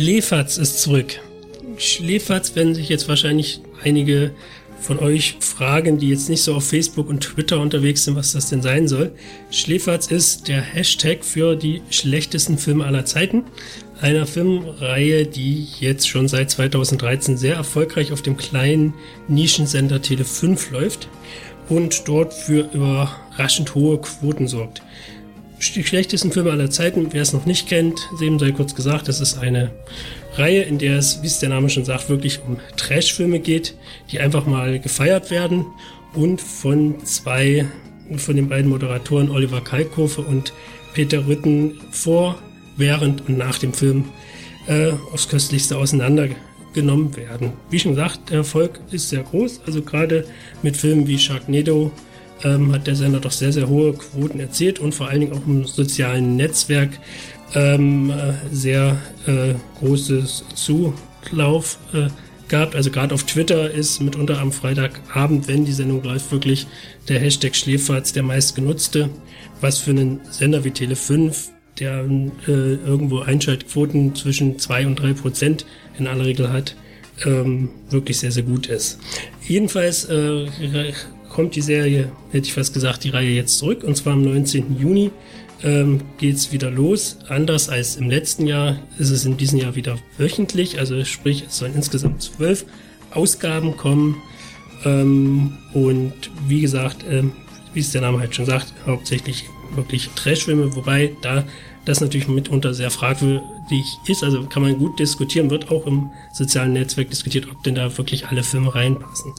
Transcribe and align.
Schläferz 0.00 0.56
ist 0.56 0.80
zurück. 0.80 1.20
Schläferz 1.76 2.56
werden 2.56 2.74
sich 2.74 2.88
jetzt 2.88 3.06
wahrscheinlich 3.06 3.60
einige 3.84 4.30
von 4.80 4.98
euch 4.98 5.36
fragen, 5.40 5.98
die 5.98 6.08
jetzt 6.08 6.30
nicht 6.30 6.42
so 6.42 6.54
auf 6.54 6.66
Facebook 6.66 7.10
und 7.10 7.20
Twitter 7.20 7.60
unterwegs 7.60 8.04
sind, 8.04 8.16
was 8.16 8.32
das 8.32 8.48
denn 8.48 8.62
sein 8.62 8.88
soll. 8.88 9.12
Schläferz 9.50 10.06
ist 10.06 10.48
der 10.48 10.62
Hashtag 10.62 11.22
für 11.22 11.54
die 11.54 11.82
schlechtesten 11.90 12.56
Filme 12.56 12.86
aller 12.86 13.04
Zeiten. 13.04 13.44
Einer 14.00 14.26
Filmreihe, 14.26 15.26
die 15.26 15.68
jetzt 15.80 16.08
schon 16.08 16.28
seit 16.28 16.50
2013 16.50 17.36
sehr 17.36 17.56
erfolgreich 17.56 18.10
auf 18.10 18.22
dem 18.22 18.38
kleinen 18.38 18.94
Nischensender 19.28 20.00
Tele 20.00 20.24
5 20.24 20.70
läuft 20.70 21.08
und 21.68 22.08
dort 22.08 22.32
für 22.32 22.70
überraschend 22.72 23.74
hohe 23.74 24.00
Quoten 24.00 24.48
sorgt. 24.48 24.80
Die 25.60 25.84
schlechtesten 25.84 26.32
Filme 26.32 26.50
aller 26.52 26.70
Zeiten, 26.70 27.08
wer 27.12 27.20
es 27.20 27.34
noch 27.34 27.44
nicht 27.44 27.68
kennt, 27.68 28.08
eben 28.20 28.38
sei 28.38 28.50
kurz 28.50 28.74
gesagt, 28.74 29.08
das 29.08 29.20
ist 29.20 29.38
eine 29.38 29.70
Reihe, 30.34 30.62
in 30.62 30.78
der 30.78 30.96
es, 30.96 31.22
wie 31.22 31.26
es 31.26 31.38
der 31.38 31.50
Name 31.50 31.68
schon 31.68 31.84
sagt, 31.84 32.08
wirklich 32.08 32.40
um 32.42 32.56
Trash-Filme 32.76 33.40
geht, 33.40 33.74
die 34.10 34.20
einfach 34.20 34.46
mal 34.46 34.80
gefeiert 34.80 35.30
werden. 35.30 35.66
Und 36.14 36.40
von 36.40 37.04
zwei, 37.04 37.68
von 38.16 38.36
den 38.36 38.48
beiden 38.48 38.70
Moderatoren 38.70 39.30
Oliver 39.30 39.60
Kalkofe 39.60 40.22
und 40.22 40.54
Peter 40.94 41.26
Rütten 41.26 41.78
vor, 41.90 42.38
während 42.78 43.28
und 43.28 43.36
nach 43.36 43.58
dem 43.58 43.74
Film 43.74 44.06
äh, 44.66 44.92
aufs 45.12 45.28
Köstlichste 45.28 45.76
auseinandergenommen 45.76 47.16
werden. 47.16 47.52
Wie 47.68 47.78
schon 47.78 47.92
gesagt, 47.92 48.30
der 48.30 48.38
Erfolg 48.38 48.80
ist 48.90 49.10
sehr 49.10 49.22
groß, 49.22 49.60
also 49.66 49.82
gerade 49.82 50.24
mit 50.62 50.76
Filmen 50.76 51.06
wie 51.06 51.18
Sharknado 51.18 51.92
ähm, 52.44 52.72
hat 52.72 52.86
der 52.86 52.96
Sender 52.96 53.20
doch 53.20 53.30
sehr, 53.30 53.52
sehr 53.52 53.68
hohe 53.68 53.92
Quoten 53.92 54.40
erzielt 54.40 54.78
und 54.78 54.94
vor 54.94 55.08
allen 55.08 55.20
Dingen 55.20 55.32
auch 55.32 55.46
im 55.46 55.64
sozialen 55.64 56.36
Netzwerk 56.36 56.90
ähm, 57.54 58.10
äh, 58.10 58.32
sehr 58.54 58.98
äh, 59.26 59.54
großes 59.78 60.44
Zulauf 60.54 61.78
äh, 61.92 62.08
gab. 62.48 62.74
Also 62.74 62.90
gerade 62.90 63.14
auf 63.14 63.24
Twitter 63.24 63.70
ist 63.70 64.00
mitunter 64.00 64.38
am 64.40 64.52
Freitagabend, 64.52 65.48
wenn 65.48 65.64
die 65.64 65.72
Sendung 65.72 66.02
läuft, 66.02 66.30
wirklich 66.32 66.66
der 67.08 67.20
Hashtag 67.20 67.56
Schläferz 67.56 68.12
der 68.12 68.22
meistgenutzte, 68.22 69.10
was 69.60 69.78
für 69.78 69.90
einen 69.90 70.20
Sender 70.30 70.64
wie 70.64 70.70
Tele5, 70.70 71.48
der 71.78 72.04
äh, 72.46 72.50
irgendwo 72.50 73.20
Einschaltquoten 73.20 74.14
zwischen 74.14 74.58
zwei 74.58 74.86
und 74.86 74.96
drei 74.96 75.12
Prozent 75.12 75.64
in 75.98 76.06
aller 76.06 76.26
Regel 76.26 76.52
hat, 76.52 76.76
ähm, 77.24 77.70
wirklich 77.90 78.18
sehr, 78.18 78.32
sehr 78.32 78.42
gut 78.42 78.66
ist. 78.66 78.98
Jedenfalls 79.46 80.04
äh, 80.06 80.46
kommt 81.30 81.56
die 81.56 81.62
Serie, 81.62 82.12
hätte 82.30 82.46
ich 82.46 82.52
fast 82.52 82.74
gesagt, 82.74 83.04
die 83.04 83.10
Reihe 83.10 83.30
jetzt 83.30 83.58
zurück 83.58 83.82
und 83.84 83.96
zwar 83.96 84.12
am 84.12 84.22
19. 84.22 84.78
Juni 84.78 85.10
ähm, 85.62 86.02
geht 86.18 86.36
es 86.36 86.52
wieder 86.52 86.70
los. 86.70 87.18
Anders 87.28 87.68
als 87.68 87.96
im 87.96 88.10
letzten 88.10 88.46
Jahr 88.46 88.78
ist 88.98 89.10
es 89.10 89.24
in 89.24 89.36
diesem 89.36 89.58
Jahr 89.58 89.74
wieder 89.76 89.98
wöchentlich, 90.18 90.78
also 90.78 91.02
sprich 91.04 91.44
es 91.48 91.58
sollen 91.58 91.74
insgesamt 91.74 92.22
zwölf 92.22 92.66
Ausgaben 93.12 93.76
kommen 93.76 94.16
ähm, 94.84 95.58
und 95.72 96.14
wie 96.46 96.60
gesagt, 96.60 97.04
ähm, 97.08 97.32
wie 97.72 97.80
es 97.80 97.92
der 97.92 98.02
Name 98.02 98.18
halt 98.18 98.34
schon 98.34 98.46
sagt, 98.46 98.74
hauptsächlich 98.86 99.44
wirklich 99.74 100.08
Trashfilme, 100.16 100.74
wobei 100.74 101.12
da 101.22 101.44
das 101.84 102.00
natürlich 102.00 102.28
mitunter 102.28 102.74
sehr 102.74 102.90
fragwürdig 102.90 103.84
ist. 104.06 104.22
Also 104.22 104.44
kann 104.44 104.62
man 104.62 104.78
gut 104.78 104.98
diskutieren, 104.98 105.50
wird 105.50 105.70
auch 105.70 105.86
im 105.86 106.10
sozialen 106.32 106.72
Netzwerk 106.72 107.10
diskutiert, 107.10 107.48
ob 107.50 107.62
denn 107.62 107.74
da 107.74 107.96
wirklich 107.96 108.26
alle 108.26 108.42
Filme 108.42 108.74
reinpassen. 108.74 109.32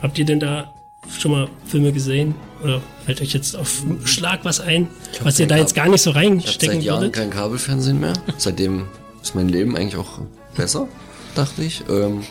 Habt 0.00 0.18
ihr 0.18 0.24
denn 0.24 0.40
da 0.40 0.72
schon 1.18 1.32
mal 1.32 1.48
Filme 1.66 1.92
gesehen? 1.92 2.34
Oder 2.62 2.80
fällt 3.04 3.20
euch 3.20 3.32
jetzt 3.32 3.56
auf 3.56 3.82
Schlag 4.04 4.44
was 4.44 4.60
ein, 4.60 4.88
was 5.22 5.38
ihr 5.38 5.46
da 5.46 5.56
jetzt 5.56 5.74
gar 5.74 5.88
nicht 5.88 6.02
so 6.02 6.10
reinstecken 6.10 6.78
ich 6.78 6.84
seit 6.84 6.84
Jahren 6.84 7.00
würdet? 7.02 7.14
kein 7.14 7.30
Kabelfernsehen 7.30 8.00
mehr. 8.00 8.14
Seitdem 8.38 8.86
ist 9.22 9.34
mein 9.34 9.48
Leben 9.48 9.76
eigentlich 9.76 9.96
auch 9.96 10.20
besser, 10.56 10.88
dachte 11.34 11.62
ich. 11.62 11.84
Ähm, 11.88 12.22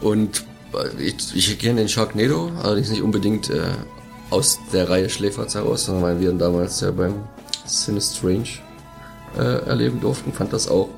und 0.00 0.44
ich, 0.98 1.34
ich 1.34 1.58
kenne 1.58 1.80
den 1.80 1.88
Sharknado, 1.88 2.50
allerdings 2.62 2.90
nicht 2.90 3.02
unbedingt 3.02 3.50
äh, 3.50 3.62
aus 4.30 4.58
der 4.72 4.88
Reihe 4.88 5.08
Schläferz 5.08 5.54
heraus, 5.54 5.86
sondern 5.86 6.04
weil 6.04 6.20
wir 6.20 6.30
ihn 6.30 6.38
damals 6.38 6.80
ja 6.80 6.90
beim 6.90 7.14
Sinistrange 7.64 8.48
äh, 9.38 9.66
erleben 9.66 10.00
durften. 10.00 10.32
Fand 10.32 10.52
das 10.52 10.68
auch 10.68 10.88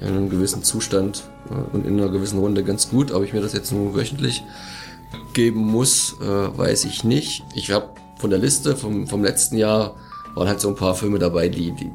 in 0.00 0.08
einem 0.08 0.30
gewissen 0.30 0.62
Zustand 0.62 1.24
äh, 1.50 1.74
und 1.74 1.86
in 1.86 1.98
einer 1.98 2.10
gewissen 2.10 2.38
Runde 2.38 2.62
ganz 2.64 2.90
gut, 2.90 3.10
ob 3.12 3.24
ich 3.24 3.32
mir 3.32 3.40
das 3.40 3.52
jetzt 3.52 3.72
nur 3.72 3.94
wöchentlich 3.94 4.42
geben 5.32 5.60
muss, 5.60 6.16
äh, 6.20 6.24
weiß 6.58 6.84
ich 6.84 7.04
nicht. 7.04 7.44
Ich 7.54 7.70
habe 7.70 7.90
von 8.18 8.30
der 8.30 8.38
Liste 8.38 8.76
vom, 8.76 9.06
vom 9.06 9.22
letzten 9.22 9.56
Jahr 9.56 9.96
waren 10.34 10.48
halt 10.48 10.60
so 10.60 10.68
ein 10.68 10.76
paar 10.76 10.94
Filme 10.94 11.18
dabei, 11.18 11.48
die, 11.48 11.72
die, 11.72 11.90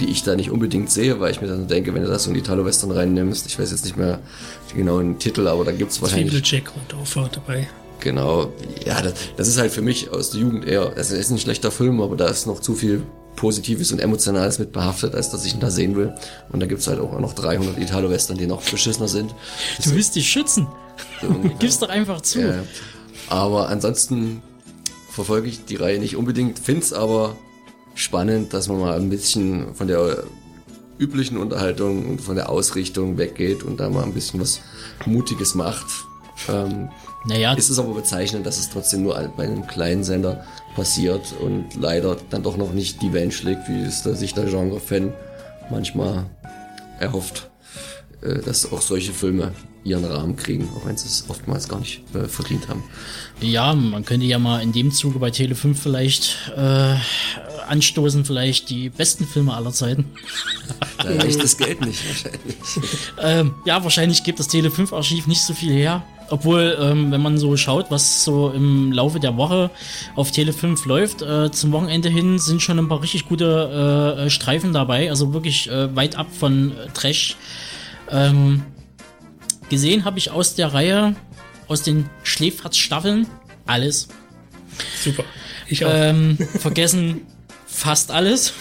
die 0.00 0.10
ich 0.10 0.22
da 0.22 0.36
nicht 0.36 0.50
unbedingt 0.50 0.90
sehe, 0.90 1.20
weil 1.20 1.30
ich 1.30 1.40
mir 1.40 1.48
dann 1.48 1.68
denke, 1.68 1.94
wenn 1.94 2.02
du 2.02 2.08
das 2.08 2.24
so 2.24 2.30
in 2.30 2.34
die 2.34 2.40
Italo-Western 2.40 2.90
reinnimmst, 2.90 3.46
ich 3.46 3.58
weiß 3.58 3.70
jetzt 3.70 3.84
nicht 3.84 3.96
mehr 3.96 4.20
die 4.70 4.76
genauen 4.76 5.18
Titel, 5.18 5.46
aber 5.48 5.64
da 5.64 5.72
gibt's 5.72 6.00
wahrscheinlich... 6.00 6.50
Jack 6.50 6.72
und 6.74 6.94
auch 6.94 7.28
dabei. 7.28 7.68
Genau, 8.00 8.50
ja, 8.86 9.02
das, 9.02 9.12
das 9.36 9.48
ist 9.48 9.58
halt 9.58 9.72
für 9.72 9.82
mich 9.82 10.10
aus 10.10 10.30
der 10.30 10.40
Jugend 10.40 10.64
eher, 10.64 10.90
das 10.90 11.10
ist 11.10 11.30
ein 11.30 11.38
schlechter 11.38 11.70
Film, 11.70 12.00
aber 12.00 12.16
da 12.16 12.28
ist 12.28 12.46
noch 12.46 12.60
zu 12.60 12.74
viel 12.74 13.02
Positives 13.36 13.92
und 13.92 14.00
Emotionales 14.00 14.58
mit 14.58 14.72
behaftet, 14.72 15.14
als 15.14 15.30
dass 15.30 15.44
ich 15.44 15.54
ihn 15.54 15.60
da 15.60 15.70
sehen 15.70 15.96
will. 15.96 16.12
Und 16.50 16.60
da 16.60 16.66
gibt's 16.66 16.86
halt 16.86 17.00
auch 17.00 17.18
noch 17.18 17.32
300 17.32 17.78
Italo-Western, 17.78 18.36
die 18.36 18.46
noch 18.46 18.62
beschissener 18.62 19.08
sind. 19.08 19.34
Du 19.82 19.92
willst 19.92 20.16
dich 20.16 20.28
schützen. 20.28 20.66
Gib's 21.58 21.78
doch 21.78 21.88
einfach 21.88 22.20
zu. 22.20 22.40
Ja. 22.40 22.62
Aber 23.28 23.68
ansonsten 23.68 24.42
verfolge 25.10 25.48
ich 25.48 25.64
die 25.64 25.76
Reihe 25.76 25.98
nicht 25.98 26.16
unbedingt, 26.16 26.58
find's 26.58 26.92
aber 26.92 27.36
spannend, 27.94 28.52
dass 28.54 28.68
man 28.68 28.80
mal 28.80 28.96
ein 28.96 29.10
bisschen 29.10 29.74
von 29.74 29.86
der 29.86 30.24
üblichen 30.98 31.38
Unterhaltung 31.38 32.08
und 32.08 32.20
von 32.20 32.36
der 32.36 32.50
Ausrichtung 32.50 33.18
weggeht 33.18 33.62
und 33.62 33.80
da 33.80 33.88
mal 33.88 34.04
ein 34.04 34.12
bisschen 34.12 34.40
was 34.40 34.60
Mutiges 35.06 35.54
macht. 35.54 35.86
Ähm, 36.48 36.90
naja. 37.24 37.52
Ist 37.54 37.70
es 37.70 37.78
aber 37.78 37.94
bezeichnend, 37.94 38.46
dass 38.46 38.58
es 38.58 38.70
trotzdem 38.70 39.02
nur 39.02 39.14
bei 39.36 39.44
einem 39.44 39.66
kleinen 39.66 40.04
Sender 40.04 40.44
passiert 40.74 41.34
und 41.40 41.74
leider 41.78 42.16
dann 42.30 42.42
doch 42.42 42.56
noch 42.56 42.72
nicht 42.72 43.02
die 43.02 43.12
Wellen 43.12 43.32
schlägt, 43.32 43.68
wie 43.68 43.82
es 43.82 44.02
sich 44.02 44.34
der 44.34 44.44
Genre-Fan 44.44 45.12
manchmal 45.70 46.26
erhofft, 46.98 47.50
dass 48.20 48.70
auch 48.70 48.82
solche 48.82 49.12
Filme 49.12 49.52
ihren 49.84 50.04
Rahmen 50.04 50.36
kriegen, 50.36 50.68
auch 50.76 50.86
wenn 50.86 50.96
sie 50.96 51.06
es 51.06 51.24
oftmals 51.28 51.68
gar 51.68 51.80
nicht 51.80 52.02
äh, 52.14 52.24
verdient 52.24 52.68
haben. 52.68 52.84
Ja, 53.40 53.74
man 53.74 54.04
könnte 54.04 54.26
ja 54.26 54.38
mal 54.38 54.62
in 54.62 54.72
dem 54.72 54.92
Zuge 54.92 55.18
bei 55.18 55.30
Tele 55.30 55.54
5 55.54 55.80
vielleicht 55.80 56.52
äh, 56.54 56.96
anstoßen, 57.66 58.24
vielleicht 58.24 58.68
die 58.68 58.90
besten 58.90 59.26
Filme 59.26 59.54
aller 59.54 59.72
Zeiten. 59.72 60.06
Da 60.98 61.08
reicht 61.08 61.42
das 61.42 61.56
Geld 61.56 61.80
nicht 61.80 62.06
wahrscheinlich. 62.06 62.56
ähm, 63.20 63.54
ja, 63.64 63.82
wahrscheinlich 63.82 64.22
gibt 64.22 64.38
das 64.38 64.48
Tele 64.48 64.70
5 64.70 64.92
Archiv 64.92 65.26
nicht 65.26 65.40
so 65.40 65.54
viel 65.54 65.72
her. 65.72 66.04
Obwohl, 66.28 66.76
ähm, 66.78 67.10
wenn 67.10 67.22
man 67.22 67.38
so 67.38 67.56
schaut, 67.56 67.90
was 67.90 68.22
so 68.22 68.50
im 68.50 68.92
Laufe 68.92 69.18
der 69.18 69.36
Woche 69.36 69.70
auf 70.14 70.30
Tele 70.30 70.52
5 70.52 70.84
läuft, 70.84 71.22
äh, 71.22 71.50
zum 71.50 71.72
Wochenende 71.72 72.08
hin 72.08 72.38
sind 72.38 72.62
schon 72.62 72.78
ein 72.78 72.88
paar 72.88 73.02
richtig 73.02 73.26
gute 73.28 74.26
äh, 74.26 74.30
Streifen 74.30 74.72
dabei. 74.72 75.10
Also 75.10 75.32
wirklich 75.32 75.68
äh, 75.70 75.94
weit 75.96 76.16
ab 76.16 76.28
von 76.38 76.70
äh, 76.70 76.88
Trash. 76.94 77.36
Ähm, 78.10 78.62
gesehen 79.68 80.04
habe 80.04 80.18
ich 80.18 80.30
aus 80.30 80.54
der 80.54 80.72
Reihe, 80.72 81.14
aus 81.68 81.82
den 81.82 82.08
Schläferz-Staffeln, 82.22 83.26
alles. 83.66 84.08
Super. 85.02 85.24
Ich 85.68 85.84
auch. 85.84 85.90
Ähm, 85.92 86.36
vergessen 86.58 87.26
fast 87.66 88.10
alles. 88.10 88.52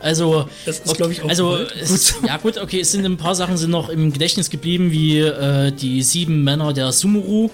Also, 0.00 0.48
das 0.66 0.80
ist, 0.80 0.96
glaube 0.96 1.12
ich, 1.12 1.22
auch 1.22 1.28
also, 1.28 1.56
es, 1.56 2.16
ja 2.26 2.36
gut, 2.36 2.58
okay, 2.58 2.80
es 2.80 2.92
sind 2.92 3.04
ein 3.06 3.16
paar 3.16 3.34
Sachen 3.34 3.56
sind 3.56 3.70
noch 3.70 3.88
im 3.88 4.12
Gedächtnis 4.12 4.50
geblieben, 4.50 4.90
wie 4.90 5.20
äh, 5.20 5.72
die 5.72 6.02
sieben 6.02 6.44
Männer 6.44 6.72
der 6.72 6.92
Sumuru. 6.92 7.50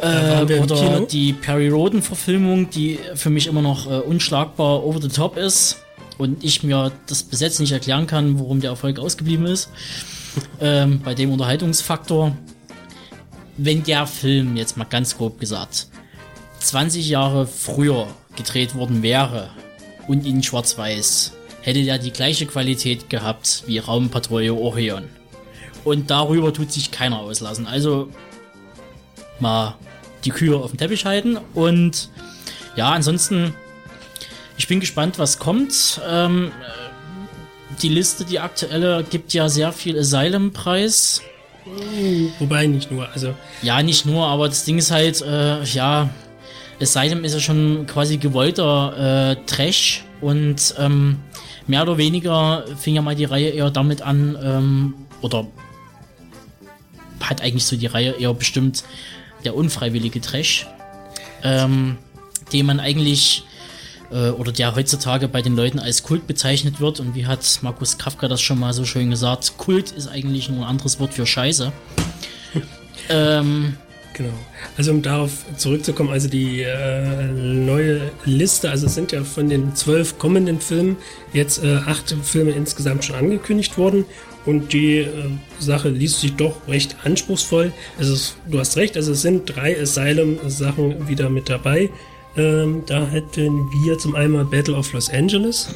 Äh, 0.00 0.42
oder 0.60 1.02
die 1.02 1.32
Perry 1.32 1.68
Roden-Verfilmung, 1.68 2.70
die 2.70 2.98
für 3.14 3.30
mich 3.30 3.46
immer 3.46 3.62
noch 3.62 3.86
äh, 3.86 4.00
unschlagbar 4.00 4.84
over 4.84 5.00
the 5.00 5.08
top 5.08 5.36
ist 5.36 5.76
und 6.18 6.42
ich 6.42 6.64
mir 6.64 6.90
das 7.06 7.22
bis 7.22 7.40
jetzt 7.40 7.60
nicht 7.60 7.70
erklären 7.70 8.08
kann, 8.08 8.38
warum 8.38 8.60
der 8.60 8.70
Erfolg 8.70 8.98
ausgeblieben 8.98 9.46
ist. 9.46 9.70
Ähm, 10.60 11.00
bei 11.02 11.14
dem 11.14 11.30
Unterhaltungsfaktor. 11.32 12.36
Wenn 13.56 13.82
der 13.84 14.06
Film, 14.06 14.56
jetzt 14.56 14.76
mal 14.76 14.84
ganz 14.84 15.16
grob 15.16 15.38
gesagt, 15.38 15.88
20 16.60 17.08
Jahre 17.08 17.46
früher 17.46 18.08
gedreht 18.36 18.74
worden 18.74 19.02
wäre 19.02 19.50
und 20.08 20.26
in 20.26 20.42
Schwarz-Weiß, 20.42 21.32
hätte 21.60 21.84
der 21.84 21.98
die 21.98 22.12
gleiche 22.12 22.46
Qualität 22.46 23.10
gehabt 23.10 23.64
wie 23.66 23.78
Raumpatrouille 23.78 24.54
Orion. 24.54 25.08
Und 25.84 26.10
darüber 26.10 26.52
tut 26.52 26.72
sich 26.72 26.90
keiner 26.90 27.18
auslassen. 27.18 27.66
Also 27.66 28.08
mal 29.40 29.76
die 30.24 30.30
Kühe 30.30 30.56
auf 30.56 30.70
den 30.70 30.78
Teppich 30.78 31.04
halten 31.04 31.38
und 31.54 32.08
ja, 32.76 32.90
ansonsten, 32.90 33.54
ich 34.56 34.66
bin 34.66 34.80
gespannt, 34.80 35.18
was 35.18 35.38
kommt. 35.38 36.00
Ähm, 36.08 36.52
die 37.82 37.88
Liste, 37.88 38.24
die 38.24 38.38
aktuelle, 38.38 39.04
gibt 39.08 39.34
ja 39.34 39.48
sehr 39.48 39.72
viel 39.72 39.98
Asylum-Preis. 39.98 41.22
Wobei 42.38 42.66
nicht 42.66 42.90
nur, 42.90 43.08
also. 43.08 43.34
Ja, 43.62 43.82
nicht 43.82 44.06
nur, 44.06 44.26
aber 44.26 44.48
das 44.48 44.64
Ding 44.64 44.78
ist 44.78 44.90
halt, 44.90 45.22
äh, 45.22 45.62
ja, 45.64 46.10
Asylum 46.80 47.24
ist 47.24 47.34
ja 47.34 47.40
schon 47.40 47.86
quasi 47.86 48.16
gewollter 48.16 49.36
äh, 49.36 49.46
Trash 49.46 50.04
und 50.20 50.74
ähm, 50.78 51.18
mehr 51.66 51.82
oder 51.82 51.98
weniger 51.98 52.64
fing 52.76 52.96
ja 52.96 53.02
mal 53.02 53.14
die 53.14 53.24
Reihe 53.24 53.50
eher 53.50 53.70
damit 53.70 54.02
an, 54.02 54.36
ähm, 54.42 54.94
oder 55.20 55.46
hat 57.20 57.40
eigentlich 57.40 57.64
so 57.64 57.76
die 57.76 57.86
Reihe 57.86 58.12
eher 58.18 58.34
bestimmt 58.34 58.82
der 59.44 59.54
unfreiwillige 59.54 60.20
Trash, 60.20 60.66
ähm, 61.44 61.98
den 62.52 62.66
man 62.66 62.80
eigentlich 62.80 63.44
äh, 64.12 64.30
oder 64.30 64.52
der 64.52 64.74
heutzutage 64.74 65.28
bei 65.28 65.42
den 65.42 65.56
Leuten 65.56 65.78
als 65.78 66.02
Kult 66.02 66.26
bezeichnet 66.26 66.80
wird. 66.80 67.00
Und 67.00 67.14
wie 67.14 67.26
hat 67.26 67.58
Markus 67.62 67.98
Kafka 67.98 68.28
das 68.28 68.40
schon 68.40 68.58
mal 68.58 68.72
so 68.72 68.84
schön 68.84 69.10
gesagt, 69.10 69.54
Kult 69.58 69.90
ist 69.90 70.08
eigentlich 70.08 70.48
nur 70.48 70.64
ein 70.64 70.70
anderes 70.70 71.00
Wort 71.00 71.14
für 71.14 71.26
Scheiße. 71.26 71.72
ähm, 73.08 73.76
Genau. 74.14 74.32
Also 74.76 74.90
um 74.90 75.02
darauf 75.02 75.44
zurückzukommen, 75.56 76.10
also 76.10 76.28
die 76.28 76.62
äh, 76.62 77.24
neue 77.32 78.10
Liste, 78.24 78.70
also 78.70 78.86
es 78.86 78.94
sind 78.94 79.12
ja 79.12 79.24
von 79.24 79.48
den 79.48 79.74
zwölf 79.74 80.18
kommenden 80.18 80.60
Filmen 80.60 80.96
jetzt 81.32 81.64
äh, 81.64 81.76
acht 81.86 82.14
Filme 82.22 82.50
insgesamt 82.50 83.04
schon 83.04 83.16
angekündigt 83.16 83.78
worden 83.78 84.04
und 84.44 84.72
die 84.72 84.98
äh, 84.98 85.08
Sache 85.58 85.88
liest 85.88 86.20
sich 86.20 86.34
doch 86.34 86.56
recht 86.68 86.96
anspruchsvoll. 87.04 87.72
Also 87.98 88.14
es, 88.14 88.36
du 88.50 88.58
hast 88.58 88.76
recht, 88.76 88.96
also 88.96 89.12
es 89.12 89.22
sind 89.22 89.46
drei 89.46 89.80
Asylum-Sachen 89.80 91.08
wieder 91.08 91.30
mit 91.30 91.48
dabei. 91.48 91.90
Ähm, 92.36 92.82
da 92.86 93.06
hätten 93.06 93.70
wir 93.72 93.98
zum 93.98 94.14
einen 94.14 94.48
Battle 94.48 94.74
of 94.76 94.92
Los 94.92 95.10
Angeles. 95.10 95.74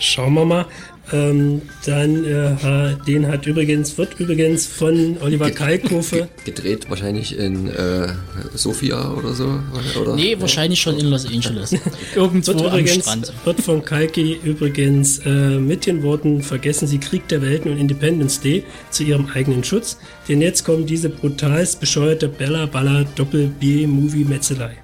Schauen 0.00 0.34
wir 0.34 0.44
mal. 0.44 0.66
Ähm, 1.12 1.62
dann, 1.86 2.24
äh, 2.24 2.96
den 3.06 3.26
hat 3.28 3.46
übrigens, 3.46 3.96
wird 3.96 4.20
übrigens 4.20 4.66
von 4.66 5.16
Oliver 5.22 5.50
Kalkofe. 5.50 6.28
Gedreht 6.44 6.90
wahrscheinlich 6.90 7.38
in 7.38 7.68
äh, 7.68 8.08
Sofia 8.54 9.12
oder 9.12 9.32
so? 9.32 9.58
Oder? 10.00 10.16
Nee, 10.16 10.36
wahrscheinlich 10.38 10.80
schon 10.80 10.98
in 10.98 11.06
Los 11.06 11.26
Angeles. 11.26 11.74
Irgendwo 12.14 12.52
wird 12.52 12.60
übrigens, 12.60 13.08
am 13.08 13.24
Strand. 13.24 13.32
Wird 13.44 13.60
von 13.60 13.84
Kalki 13.84 14.38
übrigens 14.44 15.20
äh, 15.20 15.58
mit 15.58 15.86
den 15.86 16.02
Worten 16.02 16.42
Vergessen 16.42 16.86
Sie 16.86 16.98
Krieg 16.98 17.26
der 17.28 17.40
Welten 17.40 17.70
und 17.72 17.78
Independence 17.78 18.40
Day 18.40 18.64
zu 18.90 19.04
Ihrem 19.04 19.28
eigenen 19.34 19.64
Schutz. 19.64 19.98
Denn 20.28 20.42
jetzt 20.42 20.64
kommt 20.64 20.90
diese 20.90 21.08
brutalst 21.08 21.80
bescheuerte 21.80 22.28
Bella 22.28 22.66
Baller 22.66 23.04
Doppel-B-Movie-Metzelei. 23.16 24.76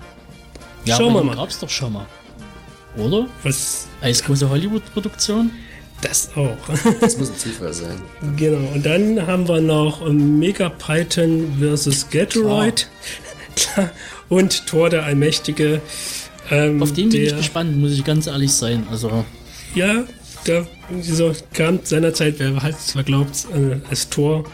Ja, 0.86 0.96
Schauen 0.96 1.14
wir 1.14 1.24
mal. 1.24 1.36
gab's 1.36 1.58
doch 1.58 1.68
schon 1.70 1.92
mal. 1.92 2.06
Oder? 2.96 3.26
Was? 3.42 3.88
Als 4.00 4.22
große 4.22 4.48
Hollywood-Produktion? 4.48 5.50
Das 6.04 6.28
auch. 6.36 6.58
Das 7.00 7.16
muss 7.16 7.30
ein 7.30 7.38
Zufall 7.38 7.72
sein. 7.72 8.00
Genau. 8.36 8.72
Und 8.74 8.84
dann 8.84 9.26
haben 9.26 9.48
wir 9.48 9.60
noch 9.60 10.06
Mega 10.12 10.68
Python 10.68 11.54
vs. 11.58 12.10
Gatoroid. 12.10 12.88
Und 14.28 14.66
Thor 14.66 14.90
der 14.90 15.04
Allmächtige. 15.04 15.80
Ähm, 16.50 16.82
Auf 16.82 16.92
den 16.92 17.08
bin 17.08 17.22
ich 17.22 17.34
gespannt, 17.34 17.76
muss 17.78 17.92
ich 17.92 18.04
ganz 18.04 18.26
ehrlich 18.26 18.52
sein. 18.52 18.86
Also. 18.90 19.24
Ja, 19.74 20.04
der 20.46 20.66
so 21.00 21.32
kam 21.54 21.80
seinerzeit, 21.82 22.34
wer 22.38 22.62
hat 22.62 22.74
es 22.74 22.94
glaubt, 23.06 23.46
äh, 23.54 23.76
als 23.88 24.10
Thor 24.10 24.44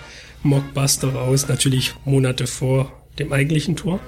Mockbuster 0.45 1.09
raus, 1.09 1.49
natürlich 1.49 1.95
Monate 2.05 2.47
vor 2.47 3.00
dem 3.21 3.33
eigentlichen 3.33 3.77
Tor. 3.77 4.01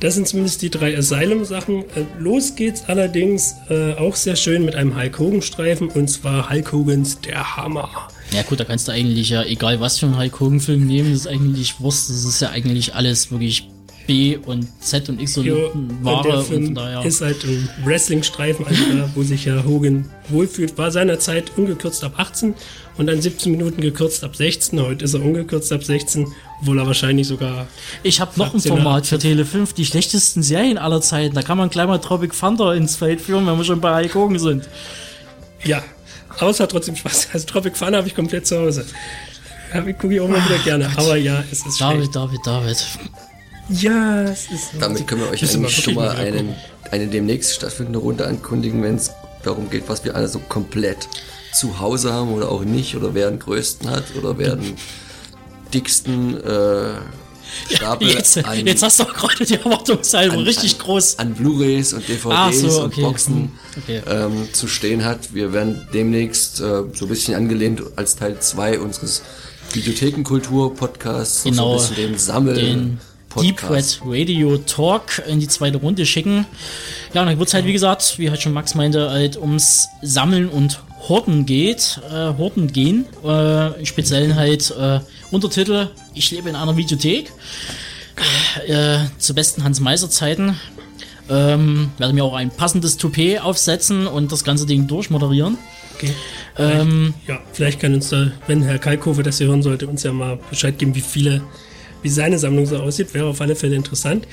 Das 0.00 0.14
sind 0.14 0.28
zumindest 0.28 0.62
die 0.62 0.70
drei 0.70 0.96
Asylum-Sachen. 0.96 1.80
Äh, 1.80 2.04
los 2.18 2.56
geht's 2.56 2.84
allerdings 2.88 3.54
äh, 3.70 3.94
auch 3.94 4.16
sehr 4.16 4.36
schön 4.36 4.64
mit 4.64 4.74
einem 4.74 4.96
Hulk 4.96 5.18
Hogan-Streifen 5.18 5.88
und 5.88 6.08
zwar 6.08 6.50
Hulk 6.50 6.72
Hogans 6.72 7.20
Der 7.20 7.56
Hammer. 7.56 8.08
Ja 8.32 8.42
gut, 8.42 8.60
da 8.60 8.64
kannst 8.64 8.88
du 8.88 8.92
eigentlich 8.92 9.30
ja, 9.30 9.42
egal 9.44 9.80
was 9.80 9.98
für 9.98 10.06
einen 10.06 10.18
Hulk 10.18 10.40
Hogan-Film 10.40 10.86
nehmen, 10.86 11.10
das 11.10 11.20
ist 11.20 11.26
eigentlich 11.26 11.80
Wurst, 11.80 12.10
das 12.10 12.24
ist 12.24 12.40
ja 12.40 12.50
eigentlich 12.50 12.94
alles 12.94 13.30
wirklich 13.30 13.68
B 14.06 14.36
und 14.36 14.66
Z 14.82 15.08
und 15.08 15.20
X 15.20 15.38
und 15.38 15.46
jo, 15.46 15.70
Ware 16.02 16.28
und, 16.28 16.50
und 16.50 16.64
von 16.66 16.74
daher. 16.74 17.04
Ist 17.04 17.20
halt 17.20 17.42
ein 17.44 17.68
Wrestling-Streifen, 17.84 18.66
also 18.66 18.82
wo 19.14 19.22
sich 19.22 19.44
ja 19.46 19.64
Hogan 19.64 20.10
wohlfühlt. 20.28 20.76
War 20.76 20.90
seinerzeit 20.90 21.52
ungekürzt 21.56 22.04
ab 22.04 22.14
18 22.16 22.54
und 22.96 23.06
dann 23.06 23.20
17 23.20 23.52
Minuten 23.52 23.80
gekürzt 23.80 24.22
ab 24.24 24.36
16. 24.36 24.80
Heute 24.80 25.04
ist 25.04 25.14
er 25.14 25.22
ungekürzt 25.22 25.72
ab 25.72 25.82
16, 25.82 26.26
obwohl 26.60 26.78
er 26.78 26.86
wahrscheinlich 26.86 27.26
sogar. 27.26 27.66
Ich 28.02 28.20
habe 28.20 28.32
noch 28.36 28.54
ein 28.54 28.60
Format 28.60 29.06
für 29.06 29.18
Tele 29.18 29.44
5, 29.44 29.72
die 29.72 29.86
schlechtesten 29.86 30.42
Serien 30.42 30.78
aller 30.78 31.00
Zeiten. 31.00 31.34
Da 31.34 31.42
kann 31.42 31.58
man 31.58 31.70
gleich 31.70 31.86
mal 31.86 31.98
Tropic 31.98 32.34
Thunder 32.38 32.74
ins 32.74 32.96
Feld 32.96 33.20
führen, 33.20 33.46
wenn 33.46 33.56
wir 33.56 33.64
schon 33.64 33.80
bei 33.80 34.02
Hulk 34.02 34.14
Hogan 34.14 34.38
sind. 34.38 34.68
Ja, 35.64 35.82
aber 36.38 36.50
es 36.50 36.60
hat 36.60 36.70
trotzdem 36.70 36.96
Spaß. 36.96 37.28
Also 37.32 37.46
Tropic 37.46 37.78
Thunder 37.78 37.98
habe 37.98 38.08
ich 38.08 38.14
komplett 38.14 38.46
zu 38.46 38.58
Hause. 38.58 38.84
Gucke 39.98 40.14
ich 40.14 40.20
auch 40.20 40.28
mal 40.28 40.44
wieder 40.44 40.58
gerne. 40.58 40.84
Gott. 40.84 40.98
Aber 40.98 41.16
ja, 41.16 41.42
es 41.50 41.66
ist 41.66 41.80
David, 41.80 41.96
schlecht. 41.96 42.16
David, 42.16 42.40
David. 42.44 42.86
Ja, 43.68 44.24
es 44.24 44.50
ist. 44.50 44.70
Damit 44.78 45.06
können 45.06 45.22
wir 45.22 45.30
euch 45.30 45.42
eigentlich 45.42 45.76
schon 45.76 45.94
mal 45.94 46.10
einen, 46.10 46.54
eine 46.90 47.06
demnächst 47.06 47.54
stattfindende 47.54 47.98
Runde 47.98 48.26
ankündigen, 48.26 48.82
wenn 48.82 48.96
es 48.96 49.10
darum 49.42 49.70
geht, 49.70 49.88
was 49.88 50.04
wir 50.04 50.14
alle 50.14 50.28
so 50.28 50.38
komplett 50.38 51.08
zu 51.52 51.78
Hause 51.78 52.12
haben 52.12 52.32
oder 52.32 52.50
auch 52.50 52.64
nicht 52.64 52.96
oder 52.96 53.14
wer 53.14 53.30
den 53.30 53.38
größten 53.38 53.88
hat 53.88 54.04
oder 54.18 54.38
wer 54.38 54.56
den 54.56 54.74
dicksten 55.72 56.36
äh, 56.42 56.94
Stapel 57.72 58.08
ja, 58.08 58.14
jetzt, 58.14 58.44
an, 58.44 58.66
jetzt 58.66 58.82
hast 58.82 58.98
du 58.98 59.04
auch 59.04 59.14
gerade 59.14 59.44
die 59.44 59.54
Erwartungshaltung 59.54 60.42
richtig 60.42 60.74
an, 60.74 60.78
groß 60.80 61.18
an 61.18 61.34
Blu-rays 61.34 61.92
und 61.92 62.08
DVDs 62.08 62.60
so, 62.60 62.82
okay. 62.82 62.82
und 62.82 63.02
Boxen 63.02 63.34
hm, 63.34 63.50
okay. 63.82 64.02
ähm, 64.08 64.48
zu 64.52 64.66
stehen 64.66 65.04
hat. 65.04 65.34
Wir 65.34 65.52
werden 65.52 65.86
demnächst 65.92 66.60
äh, 66.60 66.82
so 66.92 67.04
ein 67.04 67.08
bisschen 67.08 67.34
angelehnt 67.34 67.82
als 67.96 68.16
Teil 68.16 68.38
2 68.40 68.80
unseres 68.80 69.22
Videothekenkultur-Podcasts 69.72 71.44
genau, 71.44 71.78
so 71.78 71.84
ein 71.84 71.90
bisschen 71.90 72.10
den 72.10 72.18
Sammeln. 72.18 72.56
Den 72.56 73.00
Deep 73.40 73.68
Red 73.68 74.00
Radio 74.04 74.58
Talk 74.58 75.22
in 75.28 75.40
die 75.40 75.48
zweite 75.48 75.78
Runde 75.78 76.06
schicken. 76.06 76.46
Ja, 77.12 77.22
und 77.22 77.28
dann 77.28 77.38
wird 77.38 77.48
es 77.48 77.54
halt, 77.54 77.64
wie 77.64 77.72
gesagt, 77.72 78.18
wie 78.18 78.30
halt 78.30 78.42
schon 78.42 78.52
Max 78.52 78.74
meinte, 78.74 79.10
halt 79.10 79.36
ums 79.36 79.88
Sammeln 80.02 80.48
und 80.48 80.80
Horten 81.08 81.44
geht, 81.46 82.00
äh, 82.10 82.36
Horten 82.38 82.72
gehen. 82.72 83.06
Äh, 83.24 83.78
Im 83.78 83.86
Speziellen 83.86 84.36
halt 84.36 84.70
äh, 84.70 85.00
Untertitel 85.30 85.88
Ich 86.14 86.30
lebe 86.30 86.48
in 86.48 86.56
einer 86.56 86.76
Videothek. 86.76 87.32
Äh, 88.66 88.98
zu 89.18 89.34
besten 89.34 89.64
Hans-Meiser-Zeiten. 89.64 90.56
Ähm, 91.28 91.90
werde 91.98 92.14
mir 92.14 92.24
auch 92.24 92.34
ein 92.34 92.50
passendes 92.50 92.96
Toupet 92.96 93.40
aufsetzen 93.40 94.06
und 94.06 94.30
das 94.30 94.44
ganze 94.44 94.66
Ding 94.66 94.86
durchmoderieren. 94.86 95.58
Okay. 95.94 96.12
Ähm, 96.58 97.14
ja, 97.26 97.40
vielleicht 97.52 97.80
kann 97.80 97.94
uns 97.94 98.10
da, 98.10 98.30
wenn 98.46 98.62
Herr 98.62 98.78
Kalkove 98.78 99.22
das 99.22 99.38
hier 99.38 99.48
hören 99.48 99.62
sollte, 99.62 99.86
uns 99.86 100.02
ja 100.02 100.12
mal 100.12 100.38
Bescheid 100.50 100.78
geben, 100.78 100.94
wie 100.94 101.00
viele 101.00 101.42
wie 102.04 102.10
seine 102.10 102.38
Sammlung 102.38 102.66
so 102.66 102.76
aussieht, 102.76 103.14
wäre 103.14 103.26
auf 103.26 103.40
alle 103.40 103.56
Fälle 103.56 103.74
interessant. 103.74 104.28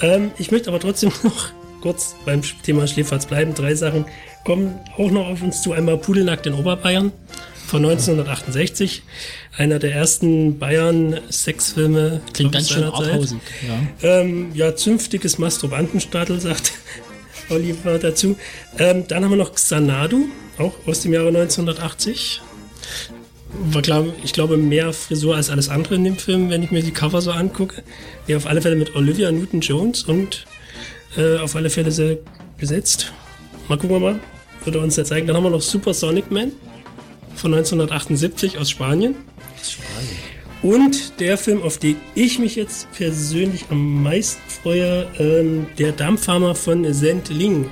Ähm, 0.00 0.30
ich 0.38 0.50
möchte 0.50 0.70
aber 0.70 0.80
trotzdem 0.80 1.10
noch 1.22 1.50
kurz 1.82 2.14
beim 2.24 2.40
Thema 2.62 2.86
Schläferz 2.86 3.26
bleiben. 3.26 3.52
Drei 3.52 3.74
Sachen 3.74 4.06
kommen 4.44 4.78
auch 4.96 5.10
noch 5.10 5.26
auf 5.26 5.42
uns 5.42 5.60
zu. 5.60 5.72
Einmal 5.72 5.98
Pudelnackt 5.98 6.46
in 6.46 6.54
Oberbayern 6.54 7.12
von 7.66 7.84
1968. 7.84 9.02
Einer 9.56 9.78
der 9.78 9.92
ersten 9.92 10.58
Bayern-Sexfilme. 10.58 12.20
Klingt 12.32 12.52
ganz 12.52 12.70
schön 12.70 12.84
arthausig. 12.84 13.38
Ja. 14.02 14.20
Ähm, 14.20 14.52
ja, 14.54 14.76
zünftiges 14.76 15.38
Masturbantenstadel, 15.38 16.40
sagt 16.40 16.72
Oliver 17.50 17.98
dazu. 17.98 18.36
Ähm, 18.78 19.04
dann 19.08 19.24
haben 19.24 19.30
wir 19.30 19.36
noch 19.36 19.54
Xanadu, 19.54 20.26
auch 20.58 20.74
aus 20.86 21.00
dem 21.02 21.12
Jahre 21.12 21.28
1980 21.28 22.40
war, 23.48 24.04
ich 24.24 24.32
glaube, 24.32 24.56
mehr 24.56 24.92
Frisur 24.92 25.36
als 25.36 25.50
alles 25.50 25.68
andere 25.68 25.94
in 25.94 26.04
dem 26.04 26.16
Film, 26.16 26.50
wenn 26.50 26.62
ich 26.62 26.70
mir 26.70 26.82
die 26.82 26.90
Cover 26.90 27.20
so 27.20 27.30
angucke. 27.30 27.82
Ja, 28.26 28.36
auf 28.36 28.46
alle 28.46 28.60
Fälle 28.60 28.76
mit 28.76 28.94
Olivia 28.94 29.30
Newton-Jones 29.30 30.04
und 30.04 30.46
äh, 31.16 31.38
auf 31.38 31.56
alle 31.56 31.70
Fälle 31.70 31.90
sehr 31.90 32.18
besetzt. 32.58 33.12
Mal 33.68 33.78
gucken 33.78 33.96
wir 33.96 34.00
mal, 34.00 34.20
wird 34.64 34.76
er 34.76 34.82
uns 34.82 34.96
ja 34.96 35.04
zeigen. 35.04 35.26
Dann 35.26 35.36
haben 35.36 35.44
wir 35.44 35.50
noch 35.50 35.62
Super 35.62 35.94
Sonic 35.94 36.30
Man 36.30 36.52
von 37.34 37.52
1978 37.54 38.58
aus 38.58 38.70
Spanien. 38.70 39.14
Spanien. 39.62 40.36
Und 40.62 41.20
der 41.20 41.36
Film, 41.38 41.62
auf 41.62 41.78
den 41.78 41.96
ich 42.14 42.38
mich 42.38 42.56
jetzt 42.56 42.90
persönlich 42.92 43.66
am 43.70 44.02
meisten 44.02 44.40
freue, 44.48 45.06
ähm, 45.18 45.66
der 45.78 45.92
Dampfhammer 45.92 46.54
von 46.54 46.92
Sendling 46.92 47.70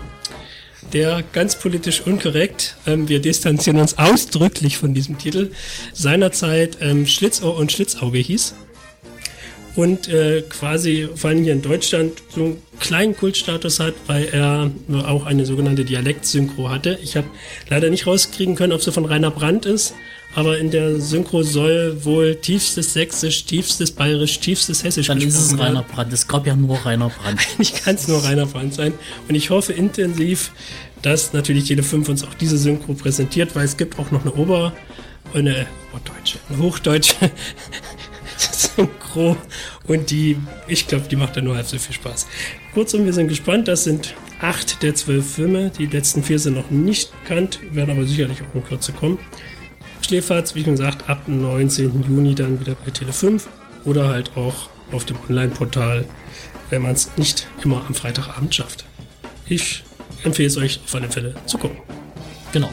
der 0.95 1.23
ganz 1.33 1.57
politisch 1.57 2.01
unkorrekt, 2.01 2.77
ähm, 2.87 3.09
wir 3.09 3.21
distanzieren 3.21 3.79
uns 3.79 3.99
ausdrücklich 3.99 4.79
von 4.79 4.95
diesem 4.95 5.19
Titel, 5.19 5.51
seinerzeit 5.93 6.79
ähm, 6.81 7.07
Schlitzohr 7.07 7.57
und 7.57 7.73
Schlitzauge 7.73 8.19
hieß. 8.19 8.55
Und 9.77 10.07
äh, 10.09 10.43
quasi 10.49 11.09
vor 11.17 11.31
allem 11.31 11.43
hier 11.43 11.53
in 11.53 11.63
Deutschland 11.63 12.23
so 12.29 12.45
einen 12.45 12.63
kleinen 12.79 13.17
Kultstatus 13.17 13.81
hat, 13.81 13.95
weil 14.07 14.27
er 14.27 14.71
auch 15.05 15.27
eine 15.27 15.45
sogenannte 15.47 15.85
Dialektsynchro 15.85 16.71
hatte. 16.71 16.97
Ich 17.03 17.17
habe 17.17 17.27
leider 17.69 17.91
nicht 17.91 18.07
rauskriegen 18.07 18.55
können, 18.55 18.73
ob 18.73 18.83
sie 18.83 18.93
von 18.93 19.05
Rainer 19.05 19.33
Brandt 19.33 19.67
ist, 19.67 19.95
aber 20.35 20.59
in 20.59 20.71
der 20.71 21.01
Synchro 21.01 21.43
soll 21.43 22.05
wohl 22.05 22.37
tiefstes 22.37 22.93
Sächsisch, 22.93 23.45
tiefstes 23.45 23.93
Bayerisch, 23.93 24.41
tiefstes 24.41 24.83
Hessisch 24.85 25.07
Dann 25.07 25.21
ist 25.21 25.37
es 25.37 25.59
Rainer 25.59 25.83
Brandt. 25.83 26.13
Es 26.13 26.27
gab 26.27 26.47
ja 26.47 26.57
nur 26.57 26.85
Rainer 26.85 27.11
Brandt. 27.11 27.41
Eigentlich 27.59 27.75
kann 27.75 27.95
es 27.95 28.09
nur 28.09 28.25
Rainer 28.25 28.47
Brandt 28.47 28.75
sein. 28.75 28.93
Und 29.29 29.35
ich 29.35 29.51
hoffe 29.51 29.73
intensiv, 29.73 30.53
dass 31.03 31.33
natürlich 31.33 31.69
jede 31.69 31.83
5 31.83 32.09
uns 32.09 32.25
auch 32.25 32.35
diese 32.35 32.59
Synchro 32.59 32.95
präsentiert, 32.95 33.55
weil 33.55 33.65
es 33.65 33.77
gibt 33.77 33.99
auch 33.99 34.11
noch 34.11 34.23
eine 34.23 34.33
Ober- 34.35 34.73
eine 35.33 35.67
Oberdeutsche, 35.93 36.39
eine 36.49 36.59
Hochdeutsche 36.59 37.15
Synchro 38.37 39.37
und 39.87 40.11
die, 40.11 40.37
ich 40.67 40.87
glaube, 40.87 41.07
die 41.09 41.17
macht 41.17 41.37
dann 41.37 41.45
nur 41.45 41.57
halb 41.57 41.67
so 41.67 41.79
viel 41.79 41.95
Spaß. 41.95 42.27
Kurzum, 42.73 43.05
wir 43.05 43.13
sind 43.13 43.29
gespannt. 43.29 43.69
Das 43.69 43.85
sind 43.85 44.15
acht 44.41 44.83
der 44.83 44.95
zwölf 44.95 45.35
Filme. 45.35 45.71
Die 45.79 45.87
letzten 45.87 46.23
vier 46.23 46.39
sind 46.39 46.55
noch 46.55 46.71
nicht 46.71 47.11
bekannt, 47.23 47.61
werden 47.71 47.91
aber 47.91 48.07
sicherlich 48.07 48.39
auch 48.43 48.55
in 48.55 48.65
Kürze 48.65 48.93
kommen. 48.93 49.19
Schläferz, 50.05 50.55
wie 50.55 50.63
gesagt, 50.63 51.09
ab 51.09 51.25
dem 51.25 51.41
19. 51.41 52.05
Juni 52.07 52.35
dann 52.35 52.61
wieder 52.61 52.75
bei 52.75 52.91
Tele5 52.91 53.43
oder 53.85 54.09
halt 54.09 54.37
auch 54.37 54.69
auf 54.93 55.05
dem 55.07 55.17
Online-Portal, 55.29 56.05
wenn 56.71 56.83
man 56.83 56.93
es 56.93 57.11
nicht 57.17 57.47
immer 57.65 57.83
am 57.87 57.95
Freitagabend 57.95 58.55
schafft. 58.55 58.85
Ich 59.47 59.83
empfehle 60.23 60.49
es 60.49 60.57
euch 60.59 60.81
auf 60.85 60.95
alle 60.95 61.09
Fälle 61.09 61.35
zu 61.47 61.57
gucken. 61.59 61.79
Genau. 62.53 62.71